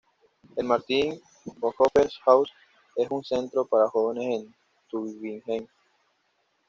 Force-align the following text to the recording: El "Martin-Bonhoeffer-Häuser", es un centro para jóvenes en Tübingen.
El 0.55 0.63
"Martin-Bonhoeffer-Häuser", 0.65 2.51
es 2.95 3.11
un 3.11 3.23
centro 3.23 3.65
para 3.67 3.87
jóvenes 3.87 4.41
en 4.47 4.55
Tübingen. 4.89 5.69